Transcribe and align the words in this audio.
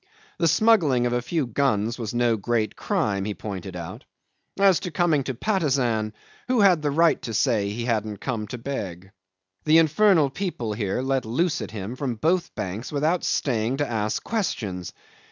The 0.39 0.47
smuggling 0.47 1.05
of 1.05 1.13
a 1.13 1.21
few 1.21 1.45
guns 1.45 1.99
was 1.99 2.11
no 2.11 2.35
great 2.35 2.75
crime, 2.75 3.23
he 3.23 3.35
pointed 3.35 3.75
out. 3.75 4.03
As 4.57 4.79
to 4.79 4.89
coming 4.89 5.23
to 5.25 5.35
Patusan, 5.35 6.13
who 6.47 6.61
had 6.61 6.81
the 6.81 6.89
right 6.89 7.21
to 7.21 7.35
say 7.35 7.69
he 7.69 7.85
hadn't 7.85 8.17
come 8.17 8.47
to 8.47 8.57
beg? 8.57 9.11
The 9.65 9.77
infernal 9.77 10.31
people 10.31 10.73
here 10.73 11.03
let 11.03 11.23
loose 11.23 11.61
at 11.61 11.69
him 11.69 11.95
from 11.95 12.15
both 12.15 12.55
banks 12.55 12.91
without 12.91 13.23
staying 13.23 13.77
to 13.77 13.87
ask 13.87 14.23
questions. 14.23 14.91